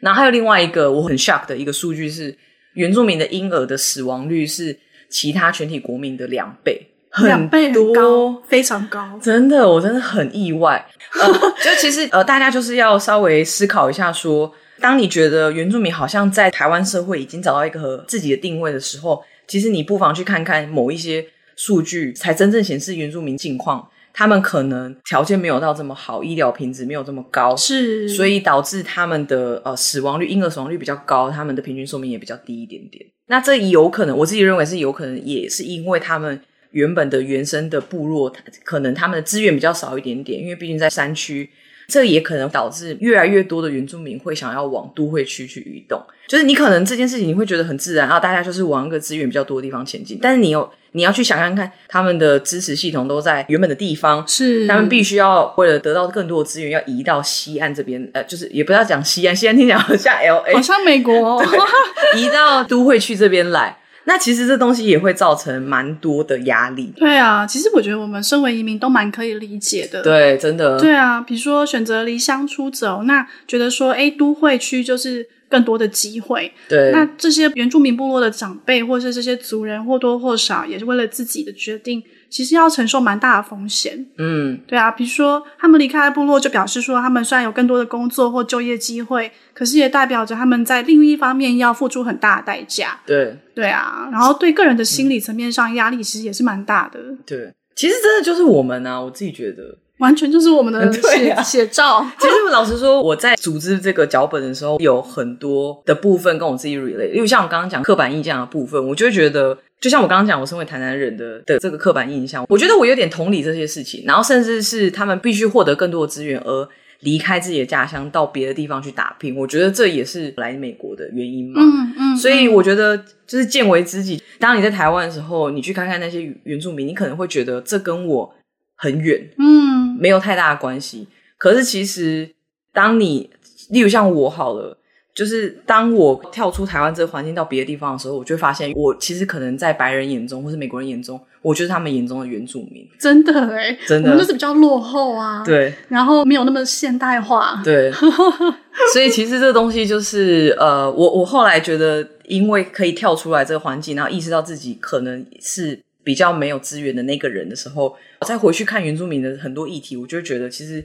[0.00, 2.38] 然后还有另外一个我很 shock 的一个数据是。
[2.74, 6.86] 原住民的婴儿的死亡率是其他全体国民的两倍，
[7.24, 10.84] 两倍很高，非常高，真的，我真的很意外。
[11.20, 11.32] 呃，
[11.62, 23.86] 就其实呃，大家就是要稍微思考一下说，说当你觉得原住民好像在台湾社会已经找到一个自己的定位的时候，其实你不妨去看看某一些数据，才真正显示原住民境况。
[24.14, 33.04] 他们可能条件没有到这么好，医疗品质没有这么高，是，所以导致他们的呃死亡率，婴儿死亡率比较高，他们的平均寿命也比较低一点点。
[33.26, 36.38] 那这有可能，我自己认为是有可能，也是因为他们
[36.72, 38.30] 原本的原生的部落，
[38.64, 41.48] 可能他们的资源比较少一点点，因为毕竟在山区，
[41.88, 46.00] 这也可能导致越来越多的原住民会想要往都会区去移动。
[46.28, 50.70] 就是你可能这件事情你会觉得很自然，啊大家就是往一个资源比较多的地方前进，但是你有。
[50.94, 61.42] 你要去想看看，他们的支持系统都在原本的地方，是他们必须要为了得到更多的资源，要移到西岸这边，呃，就是也不要讲西岸，西岸听起来好像 LA，好像美国哦，
[62.14, 63.74] 移到都会区这边来。
[64.04, 66.92] 那其实这东西也会造成蛮多的压力。
[66.96, 70.02] 对啊，其实我觉得我们身为移民都蛮可以理解的。
[70.02, 70.78] 对，真的。
[70.78, 75.28] 对啊，比如说选择离乡出走，那觉得说，哎，都会区就是。
[75.52, 84.06] 更多的机会，对，那这些原住民部落的长辈或是这些族人或多或少也是为了自己的决定其实要承受蛮大的风险。
[84.16, 92.98] 嗯，对啊，比如说他们离开部落，就表示说他们虽然有更多的工作或就业机会，可是也代表着他们在另一方面要付出很大的代价。
[93.04, 96.98] 对，对啊，然后对个人的心理层面上压力其实也是蛮大的。
[97.26, 99.76] 对，其实真的就是我们啊，我自己觉得。
[99.98, 102.04] 完全就是我们的 写、啊、写照。
[102.18, 107.12] 其实老实说，我在组织这个脚本的时候，有很多的部分跟我自己 relate。
[107.12, 114.04] 因为像我刚刚讲刻板印象的部分，我就会觉得，就像我刚刚讲，我身为台南人的的这个刻板印象，我觉得我有点同理这些事情。
[114.06, 116.68] 然后甚至是他们必须获得更多的资源而
[117.00, 119.34] 离开自己的家乡，到别的地方去打拼。
[119.36, 121.60] 我觉得这也是来美国的原因嘛。
[121.60, 122.16] 嗯嗯。
[122.16, 124.22] 所以我觉得就是见微知己。
[124.38, 128.34] 当你在台湾的时候，你去看看那些原住民，你可能会觉得这跟我
[128.76, 129.28] 很远。
[129.36, 129.96] 嗯。
[129.98, 132.30] 没有太大的关系，可是其实，
[132.72, 133.30] 当你
[133.70, 134.78] 例如像我好了，
[135.14, 142.88] 就是当我跳出台湾这个环境到别的地方的时候，我就会发现，我其实可能在白人眼中或是美国人眼中，我就是他们眼中的原住民。
[142.98, 147.92] 真的诶，真的，我们就是比较落后啊，对，然后没有那么现代化，对，
[148.92, 155.78] 所以其实这个东西就是呃，我我后来觉得，因为可以跳出来这个环境，然后意识到自己可能是。
[156.04, 160.84] 比较没有资源的那个人的时候，我再回去看原住民的很多议题，我就会觉得其实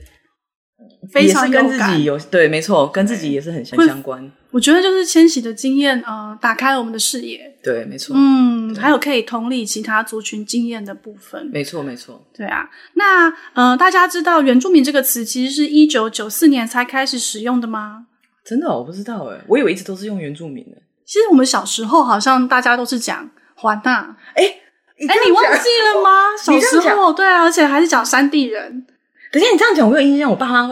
[1.14, 4.30] 也是跟自己有对，没错，跟自己也是很相相关。
[4.50, 7.54] 我觉得就是千玺的经验，呃，打开了我们的视野。
[7.62, 8.14] 对，没错。
[8.16, 11.50] 嗯，还有可以同理其他族群经验的部分。
[11.52, 12.24] 没错，没错。
[12.34, 18.06] 对啊，那呃，大家知道“原住民”这个词其实是一九九四年才开始使用的吗？
[18.44, 20.76] 真的，我不知道哎，我以为一直都是用原住民的。
[21.04, 26.36] 其实我们小时候好像大家都是讲华纳，哎哎，你忘记了吗？
[26.40, 28.86] 小时候对啊，而且还是讲山地人。
[29.32, 30.66] 可是你这样讲，我有印象，我爸妈，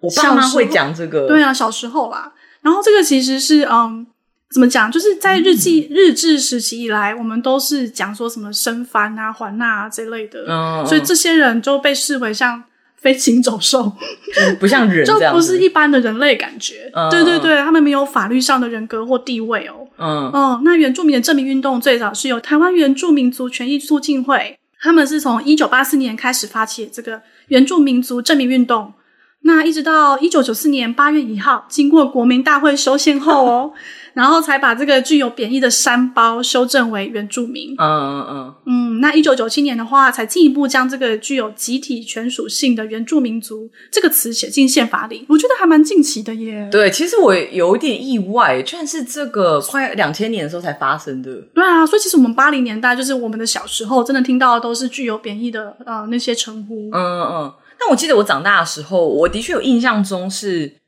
[0.00, 1.26] 我爸妈会讲这个。
[1.26, 2.32] 对啊，小时候啦。
[2.60, 4.06] 然后这个其实是嗯，
[4.50, 4.90] 怎么讲？
[4.90, 10.44] 就是在日记、嗯、日志时期以来，我们都是讲说什么生番啊、环纳啊这类的。
[10.48, 10.86] 嗯。
[10.86, 12.62] 所以这些人就被视为像
[12.96, 13.92] 飞禽走兽，
[14.60, 16.90] 不像人，就不是一般的人类感觉。
[16.94, 19.88] 嗯、对对对，他们没有法律上的人格或地位哦。
[19.98, 27.20] 嗯嗯，那原住民的证明运动最早是由台湾原住民族权益促进会，他们是从一九八四年开始发起这个
[27.52, 28.94] 原住民族正名运动，
[29.42, 33.72] 那一直到一九九四年八月一号，经过国民大会修宪后哦。
[34.14, 37.74] 然后才把这个具有贬义的山包修正为原住民。
[37.78, 38.54] 嗯嗯嗯。
[38.66, 45.24] 嗯，那一九九七年的话，才进一步将这个具有集体权属性的原住民族这个词写进宪法里。
[45.28, 46.68] 我觉得还蛮近期的耶。
[46.70, 51.34] 对，其实我有一点意外，居然是这个快两千年的时候才发生的。
[51.54, 56.90] 对啊，所以其实我们八零年代就是我们的小时候，真的听到的都是具有贬义的呃那些称呼。
[56.92, 57.54] 嗯嗯嗯。
[57.78, 60.81] 但我记得我长大的时候，我的确有印象中是。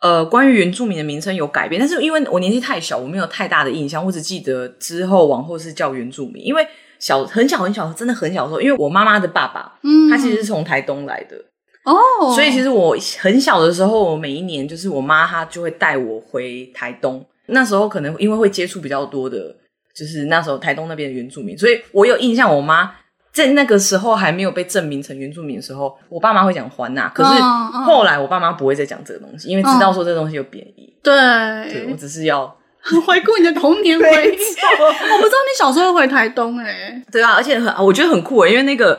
[0.00, 4.04] 呃，关于原住民的名称有改变，但是因为我年纪太小，我没有太大的印象。
[4.04, 6.64] 我只记得之后往后是叫原住民，因为
[7.00, 11.36] 小很小很小，真的很小的时候，因为我妈妈的爸爸，嗯，他其实是从台东来的
[11.84, 17.24] 哦，所以其实我很小的时候，我每一年就是我妈她就会带我回台东。
[17.46, 19.56] 那时候可能因为会接触比较多的，
[19.94, 22.94] 就是那时候台东那边的原住民，所以我有印象，我妈。
[23.32, 27.30] 在那个时候还没有被证明成原住民的时候，我爸妈会讲环纳，可是
[27.84, 30.92] 后来我爸妈不会再讲这个东西，因为知道说这个东西有贬义。
[31.02, 31.14] 对，
[31.70, 32.46] 对，我只是要
[33.06, 34.10] 回顾你的童年回忆。
[34.10, 38.98] 我不知道你小时候回台东哎、欸、对啊，而且很，我觉得很酷欸，因为那个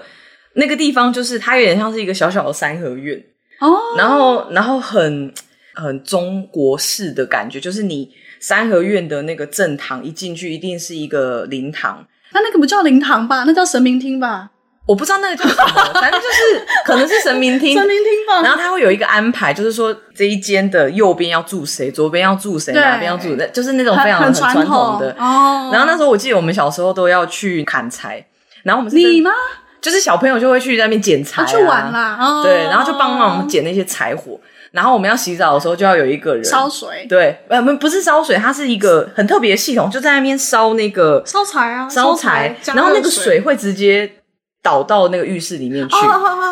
[0.54, 3.22] 那个地方就是它有点像是一个小小的三合院。
[3.60, 5.34] 哦，然后然后很
[5.74, 12.06] 很中国式的感觉，就是你三合院的那个正堂一进去一定是一个灵堂。
[12.34, 13.44] 那那个不叫灵堂吧？
[13.46, 14.50] 那叫神明厅吧？
[14.86, 17.78] 我不知道那个叫什么，反正就是 可能是神明厅。
[17.78, 18.42] 神明厅吧。
[18.42, 25.70] 然后他会有一个安排，就是说这一间的右边要住谁，左边要住谁，哪边要住，就是那种非常很传统的哦。
[25.72, 28.26] 然后那时候我记得我们小时候都要去砍柴，
[28.64, 29.32] 然后我们是你吗？
[29.80, 32.18] 就是小朋友就会去那边捡柴、啊，去玩啦。
[32.20, 34.40] 哦、对，然后就帮忙我们捡那些柴火。
[34.72, 37.06] 然后我们要洗澡的时候，就要有一个人烧水。
[37.10, 42.56] 对，我们不是烧水，它是一个很特别的系统，就在那边烧那个烧柴啊，烧柴。
[42.66, 44.12] 然后那个水会直接
[44.62, 45.96] 倒到那个浴室里面去，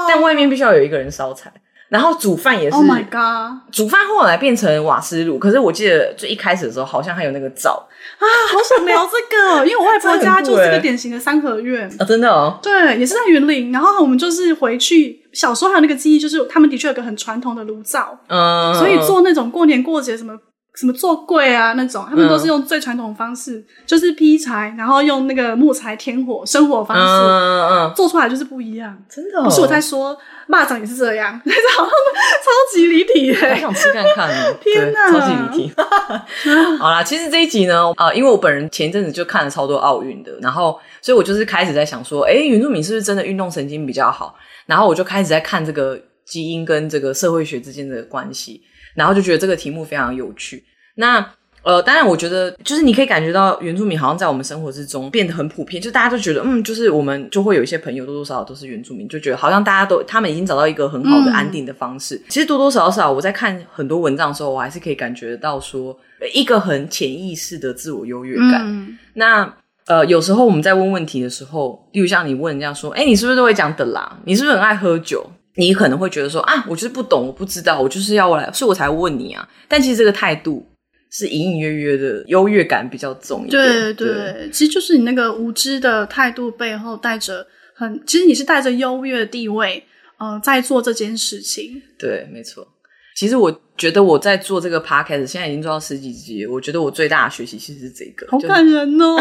[0.07, 1.51] 但外面必须要有一个人烧柴。
[1.89, 3.59] 然后煮饭也是，Oh my god！
[3.71, 7.87] 煮饭后来变成瓦斯炉，可是我记得最一开始的时候好像还有那个灶
[8.19, 13.71] 啊，好想聊这个， 因为我外婆家就是个典型的三合院啊，真的哦，对，也是在云林。
[13.71, 20.37] 然后我们就是回去小时候还有那个记忆，就是他们的确有个很传统的炉灶，嗯，所以做那种过年过节什么
[20.77, 28.95] 什么做柜啊那种，他们都是用最传统的方式，嗯、就是劈柴，然后用那个木材添火生火方式，嗯嗯嗯，做出来就是不一样。
[29.09, 30.15] 真的、哦，不是我在说，
[30.47, 34.55] 蚂蚱也是这样， 但是好像超级离题耶，好想吃看看哦！
[34.61, 35.73] 天哪，超级离题。
[36.77, 44.35] 好啦，其实这一集呢，啊、呃，因为我本人前一阵子就看了超多奥运的，然后所以我就是开始在想说，哎，原住民是不是真的运动神经比较好？
[44.67, 48.61] 然后我就开始在看这个基因跟这个社会学之间的关系。
[48.97, 50.65] 然后就觉得这个题目非常有趣。
[50.95, 51.25] 那
[51.63, 62.15] 呃，当然，我觉得就是你可以感觉到原住民好像在我们生活之中变得很普遍，就大家都觉得嗯，就是我们就会有一些朋友多多少少都是原住民，就觉得好像大家都他们已经找到一个很好的安定的方式。
[62.15, 65.97] 嗯、其实多多少少我在看很多文章的时候，我还是可以感觉到说
[66.33, 68.63] 一个很潜意识的自我优越感。
[68.65, 69.53] 嗯、那
[69.87, 74.17] 呃，有时候我们在问问题的时候，例如像你问人家说，哎，你是不是都会讲的啦？
[74.23, 75.29] 你是不是很爱喝酒？
[75.57, 79.47] 你可能会觉得说啊，我就是不懂，我不知道，我就是要来，所以我才问你啊。
[79.67, 80.65] 但其实这个态度
[81.11, 83.61] 是隐隐约约的优越感比较重一点。
[83.63, 87.45] 对对，对其实就是你那个无知的态度背后带着
[87.75, 89.83] 很，其实你是带着优越的地位，
[90.19, 91.81] 呃，在做这件事情。
[91.97, 92.67] 对，没错。
[93.15, 99.17] 其实我觉得我在做这个 podcast，现在已经做到十几集，我觉得我最大的学习其实是这个，好感人哦，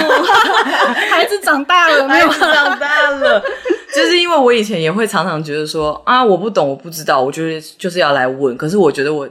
[1.10, 3.42] 孩子长大了， 没有长大了。
[3.94, 8.56] 就是因为我以前也会常常觉得说啊，我不懂，我不知道，我就是就是要来问。
[8.56, 9.28] 可是我觉得我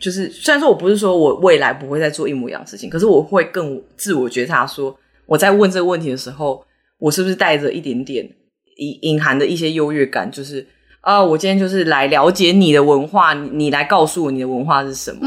[0.00, 4.94] 就是虽然说我不是说我未来不会再做一模一样的事情，可是我会更自我觉察说，
[5.26, 6.64] 我在问这个问题的时候，
[6.98, 8.28] 我是不是带着一点点
[8.76, 10.30] 隐隐含的一些优越感？
[10.30, 10.66] 就是
[11.00, 15.20] 啊，我今天就是来了解你的文化，你来告诉我你的文化是什么，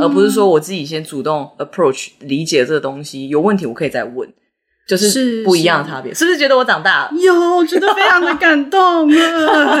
[0.00, 4.32] 而不是说我自己先主动 approach 理解这个东西，有问题我可以再问。
[4.86, 7.10] 就是不一样的差别，是，不是觉得我长大了？
[7.18, 9.80] 有，我觉得非常的感动了！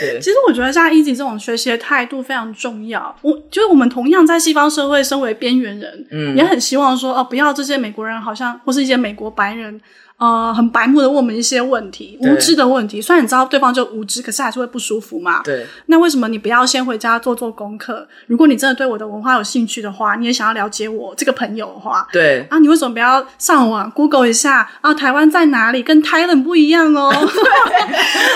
[0.00, 3.14] 对，其实我觉得像 Easy 这种学习的态度非常重要。
[3.22, 9.80] 我就是我们同样在西方社会，身为边缘人，嗯，也很希望说哦，不要这些美国人好像或是一些美国白人。
[10.20, 13.00] 呃，很白目的问我们一些问题，无知的问题。
[13.00, 15.40] 虽然你知道对方就无知，可是还是会不舒服嘛。
[15.42, 15.66] 对。
[15.86, 18.06] 那为什么你不要先回家做做功课？
[18.26, 22.46] 如果你真的对我的文化有兴趣的话，你也想要了解我这个朋友的话，对。
[22.50, 24.92] 啊，你为什么不要上网 Google 一下啊？
[24.92, 25.82] 台湾在哪里？
[25.82, 27.10] 跟 Thailand 不一样哦。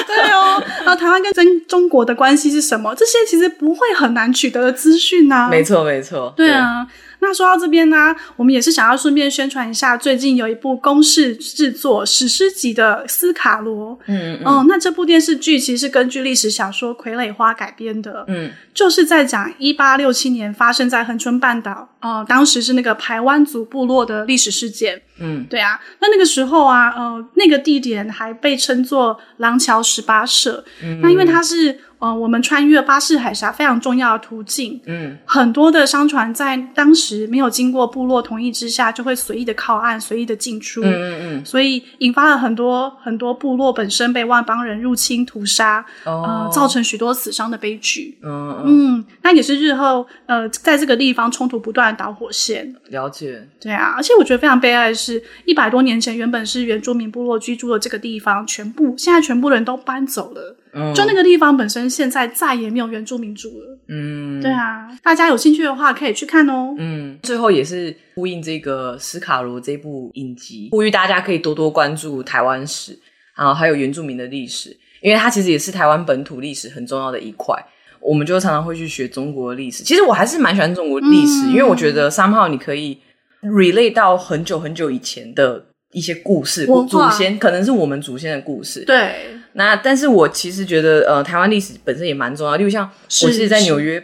[0.08, 0.30] 对。
[0.32, 0.62] 哦。
[0.86, 2.94] 啊，台湾跟真中国的关系是什么？
[2.94, 5.50] 这些其实不会很难取得的资讯啊。
[5.50, 6.32] 没错，没错。
[6.34, 6.86] 对啊。
[7.24, 13.92] 那说到这边呢、啊，我们也是想要顺便宣传一下，最近有一部公式制作史诗级的《斯卡罗》。
[14.06, 14.66] 嗯嗯，嗯。
[14.68, 18.24] 那这部电视剧其实是根据历史小说《傀儡花》改编的。
[18.28, 18.50] 嗯。
[18.74, 25.00] 就是在讲一八六七年发生在恒春半岛，呃，当时是那个排湾族部落的历史事件。
[25.18, 25.44] 嗯。
[25.48, 30.64] 对啊，那那个时候啊，呃，那个地点还被称作廊桥十八社。
[30.82, 31.00] 嗯。
[31.00, 31.78] 那因为它是。
[32.00, 52.74] 呃，我们穿越巴士海峡非常重要的途径，嗯，很多的商船在当时没有经过部落同意之下，就会随意的靠岸，随意的进出，嗯嗯嗯，所以引发了很多很多部落本身被外邦人入侵屠杀，哦，呃，造成许多死伤的悲剧，嗯嗯，那也是日后呃在这个地方冲突不断的导火线。
[52.88, 60.56] 了解，对啊，而且我觉得非常悲哀的是，一百多年前原本是原住民部落居住的这个地方，全部现在全部人都搬走了。
[60.92, 63.78] 就那个地方本身，现在再也没有原住民住了。
[63.88, 66.74] 嗯，对啊，大家有兴趣的话可以去看哦。
[66.78, 72.98] 嗯，最后也是呼应这个斯卡罗这部影集，呼吁大家可以多多关注台湾史，
[73.36, 77.54] 然后还有原住民的历史，因为它其实也是台湾本土历史很重要的一块。
[78.00, 82.98] 我们就常常会去学中国的历史，其实我还是蛮喜欢中国历史，嗯，因为我觉得 somehow 你可以
[83.44, 88.84] relate 到很久很久以前的一些故事，祖先可能是我们祖先的故事。
[88.84, 89.14] 对。
[89.56, 92.56] 那但是我其实觉得，呃，台湾历史本身也蛮重要。
[92.56, 94.02] 例如像我其实在纽约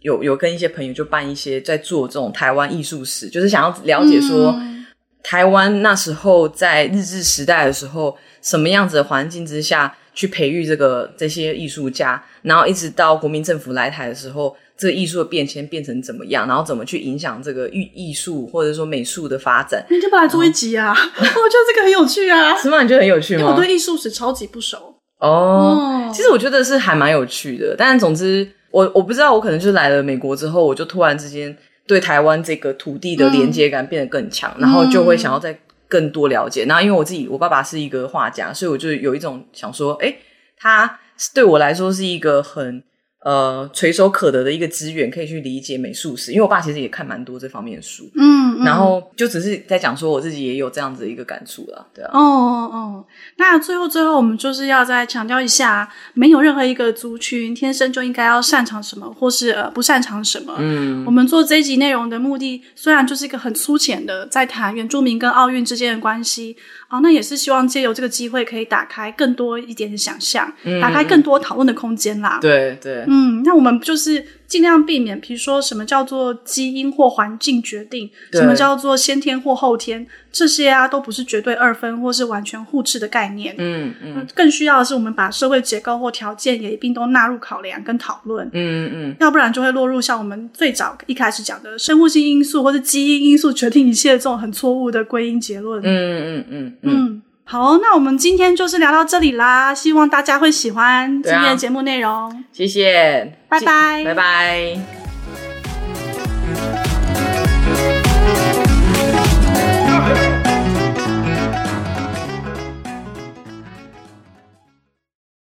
[0.00, 4.84] 有有跟一些朋友就办一些在做这种台湾艺术史，就是想要了解说、嗯、
[5.22, 19.84] 台湾那时候在日治时代的时候，什么样子的环境之下去培育这个这些艺术家，然后一直到国民政府来台的时候，这个艺术的变迁变成怎么样，然后怎么去影响这个艺艺术或者说美术的发展。
[19.90, 20.90] 你就把它做一集啊！
[20.96, 22.56] 我觉得这个很有趣啊。
[22.56, 22.80] 是吗？
[22.80, 23.40] 你觉得很有趣吗？
[23.40, 24.96] 因为我对艺术史超级不熟。
[25.18, 31.54] 哦、oh，其实我觉得是还蛮有趣的，但总之我我不知道，我可能就是来了美国之后，我就突然之间
[31.86, 36.64] 对台湾这个土地的连接感变得更强，嗯，然后就会想要再更多了解。
[36.64, 40.16] 然后因为我自己，我爸爸是一个画家，所以我就有一种想说，哎，
[40.56, 40.98] 他
[41.34, 42.82] 对我来说是一个很
[43.24, 46.32] 呃垂手可得的一个资源，可以去理解美术史。
[46.32, 52.10] 因为我爸其实也看蛮多这方面的书，嗯，嗯，然后就只是在讲说我自己也有这样子的一个感触了，对啊。
[52.12, 53.04] 哦哦哦，
[53.36, 60.54] 那最后最后我们就是要再强调一下，没有任何一个族群天生就应该要擅长什么，或是呃不擅长什么。
[60.58, 66.56] 嗯，我们做这一集内容的目的，虽然就是一个很粗浅的在谈原住民跟奥运之间的关系。
[66.92, 72.40] 好，那也是希望借由这个机会，可以打开更多一点的想象，嗯、打开更多讨论的空间啦。
[72.42, 83.54] 对对，嗯，那我们就是尽量避免，比如说什么叫做基因或环境决定，什么叫做先天或后天，这些啊都不是绝对二分或是完全互斥的概念。
[83.58, 88.44] 嗯嗯，更需要的是我们把社会结构或条件也一并都纳入考量跟讨论。
[88.48, 95.80] 嗯嗯嗯，要不然就会落入像我们最早一开始讲的生物性因素或是基因因素决定一切这种很错误的归因结论。
[95.84, 96.76] 嗯嗯嗯。
[96.82, 102.44] 嗯，好，那我们今天就是聊到这里啦，希望大家会喜欢今天的节目内容。
[102.52, 105.09] 谢谢，拜拜，拜拜。